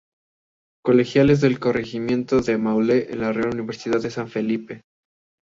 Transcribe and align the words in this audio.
Colegiales 0.83 1.41
del 1.41 1.59
Corregimiento 1.59 2.41
del 2.41 2.57
Maule 2.57 3.05
en 3.11 3.21
la 3.21 3.31
Real 3.33 3.51
Universidad 3.53 4.01
de 4.01 4.09
San 4.09 4.29
Felipe. 4.29 4.81